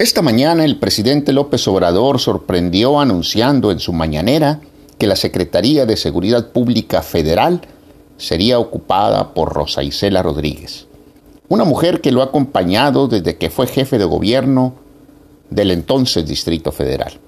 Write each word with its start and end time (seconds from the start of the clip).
Esta 0.00 0.22
mañana 0.22 0.64
el 0.64 0.78
presidente 0.78 1.30
López 1.34 1.68
Obrador 1.68 2.20
sorprendió 2.20 3.00
anunciando 3.00 3.70
en 3.70 3.80
su 3.80 3.92
mañanera 3.92 4.62
que 4.96 5.06
la 5.06 5.14
Secretaría 5.14 5.84
de 5.84 5.98
Seguridad 5.98 6.52
Pública 6.52 7.02
Federal 7.02 7.60
sería 8.16 8.58
ocupada 8.58 9.34
por 9.34 9.52
Rosa 9.52 9.82
Isela 9.82 10.22
Rodríguez, 10.22 10.86
una 11.50 11.64
mujer 11.64 12.00
que 12.00 12.12
lo 12.12 12.22
ha 12.22 12.24
acompañado 12.24 13.08
desde 13.08 13.36
que 13.36 13.50
fue 13.50 13.66
jefe 13.66 13.98
de 13.98 14.06
gobierno 14.06 14.72
del 15.50 15.70
entonces 15.70 16.26
Distrito 16.26 16.72
Federal. 16.72 17.20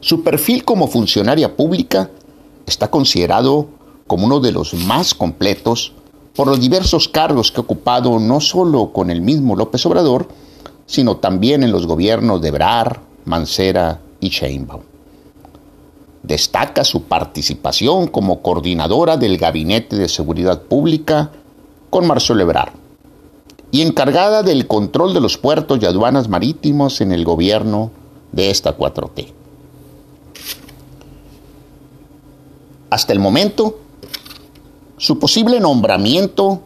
Su 0.00 0.24
perfil 0.24 0.64
como 0.64 0.88
funcionaria 0.88 1.54
pública 1.54 2.10
está 2.66 2.90
considerado 2.90 3.68
como 4.08 4.26
uno 4.26 4.40
de 4.40 4.50
los 4.50 4.74
más 4.74 5.14
completos 5.14 5.92
por 6.34 6.48
los 6.48 6.60
diversos 6.60 7.06
cargos 7.06 7.52
que 7.52 7.60
ha 7.60 7.62
ocupado 7.62 8.18
no 8.18 8.40
solo 8.40 8.92
con 8.92 9.08
el 9.08 9.20
mismo 9.20 9.54
López 9.54 9.86
Obrador, 9.86 10.26
sino 10.90 11.18
también 11.18 11.62
en 11.62 11.70
los 11.70 11.86
gobiernos 11.86 12.42
de 12.42 12.50
Brar, 12.50 13.00
Mancera 13.24 14.00
y 14.18 14.30
Sheinbaum. 14.30 14.82
Destaca 16.24 16.82
su 16.82 17.04
participación 17.04 18.08
como 18.08 18.42
coordinadora 18.42 19.16
del 19.16 19.38
Gabinete 19.38 19.94
de 19.94 20.08
Seguridad 20.08 20.62
Pública 20.62 21.30
con 21.90 22.08
Marcelo 22.08 22.42
Ebrard 22.42 22.72
y 23.70 23.82
encargada 23.82 24.42
del 24.42 24.66
control 24.66 25.14
de 25.14 25.20
los 25.20 25.38
puertos 25.38 25.78
y 25.80 25.86
aduanas 25.86 26.28
marítimos 26.28 27.00
en 27.00 27.12
el 27.12 27.24
gobierno 27.24 27.92
de 28.32 28.50
esta 28.50 28.76
4T. 28.76 29.28
Hasta 32.90 33.12
el 33.12 33.20
momento, 33.20 33.78
su 34.96 35.20
posible 35.20 35.60
nombramiento 35.60 36.62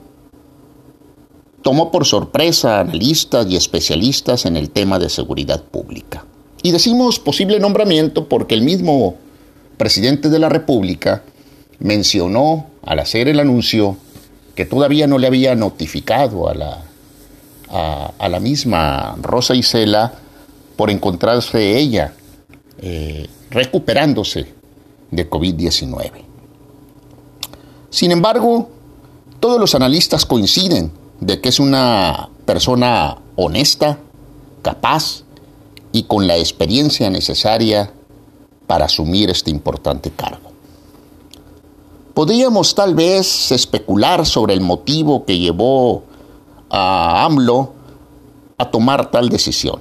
tomó 1.65 1.91
por 1.91 2.05
sorpresa 2.05 2.77
a 2.77 2.81
analistas 2.81 3.47
y 3.49 3.57
especialistas 3.57 4.45
en 4.45 4.59
el 4.59 4.69
tema 4.69 4.99
de 4.99 5.09
seguridad 5.09 5.63
pública. 5.63 6.27
Y 6.62 6.73
decimos 6.73 7.19
posible 7.19 7.59
nombramiento 7.59 8.29
porque 8.29 8.55
el 8.55 8.61
mismo 8.61 9.17
presidente 9.79 10.29
de 10.29 10.39
la 10.39 10.51
República 10.51 11.23
mencionó 11.79 12.67
al 12.83 12.98
hacer 12.98 13.29
el 13.29 13.41
anuncio 13.41 13.97
que 14.55 14.67
todavía 14.67 15.06
no 15.06 15.17
le 15.17 15.27
había 15.27 15.55
notificado 15.55 16.51
a 16.51 16.55
la, 16.55 16.83
a, 17.71 18.28
la 18.28 18.41
misma 18.41 19.17
Rosa 19.23 19.55
Isela 19.55 20.12
por 20.77 20.91
encontrarse 20.91 21.78
ella 21.78 22.12
eh, 22.83 23.27
recuperándose 23.51 24.49
de 25.11 25.31
COVID-19. 25.31 26.11
Sin 27.89 28.12
embargo, 28.12 28.69
todos 29.41 29.59
los 29.59 29.75
analistas 29.75 30.27
coinciden 30.27 31.03
de 31.20 31.41
que 31.41 31.48
es 31.48 31.61
una 31.61 32.29
persona 32.45 33.19
honesta, 33.37 33.98
capaz 34.62 35.23
y 35.93 36.05
con 36.05 36.27
la 36.27 36.37
experiencia 36.37 37.11
necesaria 37.11 37.93
para 38.67 38.87
asumir 38.87 39.31
este 39.31 39.51
importante 39.51 40.11
cargo. 40.11 40.51
Podríamos 42.15 42.75
tal 42.75 42.95
vez 42.95 43.51
especular 43.53 44.25
sobre 44.25 44.55
el 44.55 44.61
motivo 44.61 45.25
que 45.25 45.39
llevó 45.39 46.05
a 46.71 47.25
AMLO 47.25 47.73
a 48.56 48.71
tomar 48.71 49.11
tal 49.11 49.28
decisión. 49.28 49.81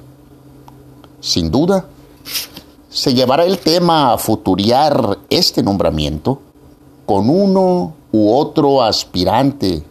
Sin 1.20 1.52
duda, 1.52 1.86
se 2.90 3.14
llevará 3.14 3.46
el 3.46 3.60
tema 3.60 4.14
a 4.14 4.18
futuriar 4.18 5.20
este 5.30 5.64
nombramiento 5.64 6.42
con 7.06 7.30
uno 7.30 7.94
u 8.12 8.34
otro 8.34 8.84
aspirante 8.84 9.84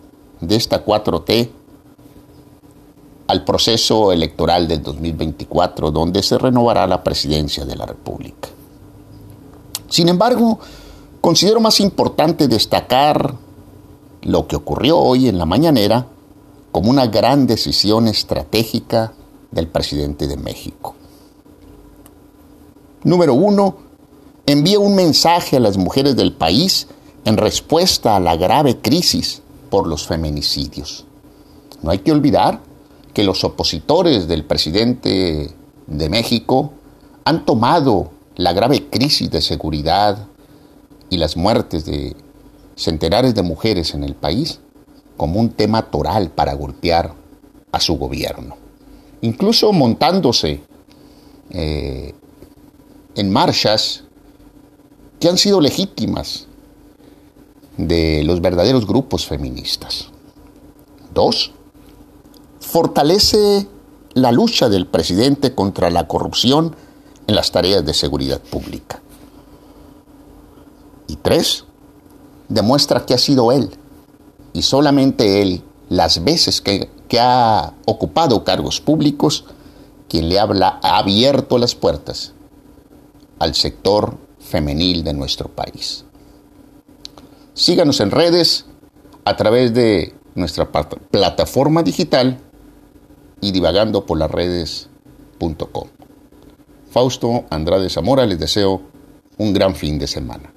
de 0.42 0.56
esta 0.56 0.84
4T 0.84 1.48
al 3.28 3.44
proceso 3.44 4.12
electoral 4.12 4.68
del 4.68 4.82
2024, 4.82 5.90
donde 5.90 6.22
se 6.22 6.36
renovará 6.36 6.86
la 6.86 7.02
presidencia 7.02 7.64
de 7.64 7.76
la 7.76 7.86
República. 7.86 8.48
Sin 9.88 10.08
embargo, 10.08 10.58
considero 11.20 11.60
más 11.60 11.80
importante 11.80 12.48
destacar 12.48 13.34
lo 14.22 14.46
que 14.46 14.56
ocurrió 14.56 14.98
hoy 14.98 15.28
en 15.28 15.38
la 15.38 15.46
mañanera 15.46 16.06
como 16.72 16.90
una 16.90 17.06
gran 17.06 17.46
decisión 17.46 18.08
estratégica 18.08 19.12
del 19.50 19.68
presidente 19.68 20.26
de 20.26 20.36
México. 20.36 20.94
Número 23.04 23.34
uno, 23.34 23.76
envía 24.46 24.78
un 24.78 24.94
mensaje 24.94 25.56
a 25.56 25.60
las 25.60 25.76
mujeres 25.76 26.16
del 26.16 26.32
país 26.32 26.88
en 27.24 27.36
respuesta 27.36 28.16
a 28.16 28.20
la 28.20 28.36
grave 28.36 28.78
crisis 28.80 29.42
por 29.72 29.86
los 29.86 30.06
feminicidios. 30.06 31.06
No 31.80 31.92
hay 31.92 32.00
que 32.00 32.12
olvidar 32.12 32.60
que 33.14 33.24
los 33.24 33.42
opositores 33.42 34.28
del 34.28 34.44
presidente 34.44 35.50
de 35.86 36.08
México 36.10 36.74
han 37.24 37.46
tomado 37.46 38.10
la 38.36 38.52
grave 38.52 38.90
crisis 38.90 39.30
de 39.30 39.40
seguridad 39.40 40.26
y 41.08 41.16
las 41.16 41.38
muertes 41.38 41.86
de 41.86 42.14
centenares 42.76 43.34
de 43.34 43.42
mujeres 43.42 43.94
en 43.94 44.04
el 44.04 44.14
país 44.14 44.60
como 45.16 45.40
un 45.40 45.48
tema 45.48 45.90
toral 45.90 46.30
para 46.30 46.52
golpear 46.52 47.14
a 47.72 47.80
su 47.80 47.96
gobierno. 47.96 48.56
Incluso 49.22 49.72
montándose 49.72 50.60
eh, 51.48 52.12
en 53.14 53.30
marchas 53.30 54.04
que 55.18 55.30
han 55.30 55.38
sido 55.38 55.62
legítimas 55.62 56.46
de 57.76 58.22
los 58.24 58.40
verdaderos 58.40 58.86
grupos 58.86 59.26
feministas. 59.26 60.08
Dos, 61.14 61.52
fortalece 62.60 63.66
la 64.14 64.32
lucha 64.32 64.68
del 64.68 64.86
presidente 64.86 65.54
contra 65.54 65.90
la 65.90 66.06
corrupción 66.06 66.76
en 67.26 67.34
las 67.34 67.50
tareas 67.50 67.84
de 67.84 67.94
seguridad 67.94 68.40
pública. 68.40 69.00
Y 71.06 71.16
tres, 71.16 71.64
demuestra 72.48 73.04
que 73.04 73.14
ha 73.14 73.18
sido 73.18 73.52
él, 73.52 73.70
y 74.52 74.62
solamente 74.62 75.42
él, 75.42 75.62
las 75.88 76.24
veces 76.24 76.60
que, 76.60 76.90
ha 77.20 77.74
ocupado 77.84 78.42
cargos 78.42 78.80
públicos, 78.80 79.44
quien 80.08 80.30
le 80.30 80.40
habla, 80.40 80.80
ha 80.82 80.96
abierto 80.96 81.58
las 81.58 81.74
puertas 81.74 82.32
al 83.38 83.54
sector 83.54 84.16
femenil 84.40 85.04
de 85.04 85.12
nuestro 85.12 85.50
país. 85.50 86.06
Síganos 87.62 88.00
en 88.00 88.10
redes 88.10 88.66
a 89.24 89.36
través 89.36 89.72
de 89.72 90.16
nuestra 90.34 90.72
plataforma 90.72 91.84
digital 91.84 92.40
y 93.40 93.52
divagando 93.52 94.04
por 94.04 94.18
las 94.18 94.28
redes.com. 94.28 95.88
Fausto 96.90 97.44
Andrade 97.50 97.88
Zamora 97.88 98.26
les 98.26 98.40
deseo 98.40 98.82
un 99.38 99.52
gran 99.52 99.76
fin 99.76 99.96
de 100.00 100.08
semana. 100.08 100.52